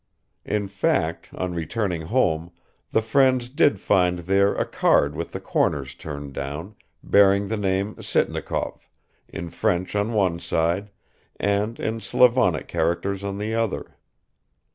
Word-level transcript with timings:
(In 0.47 0.67
fact 0.67 1.31
on 1.35 1.53
returning 1.53 2.01
home 2.01 2.49
the 2.89 3.03
friends 3.03 3.49
did 3.49 3.79
find 3.79 4.17
there 4.17 4.55
a 4.55 4.65
card 4.65 5.15
with 5.15 5.29
the 5.29 5.39
corners 5.39 5.93
turned 5.93 6.33
down, 6.33 6.73
bearing 7.03 7.47
the 7.49 7.55
name 7.57 7.93
Sitnikov, 8.01 8.89
in 9.29 9.51
French 9.51 9.95
on 9.95 10.13
one 10.13 10.39
side, 10.39 10.89
and 11.39 11.79
in 11.79 11.99
Slavonic 11.99 12.67
characters 12.67 13.23
on 13.23 13.37
the 13.37 13.53
other.) 13.53 13.95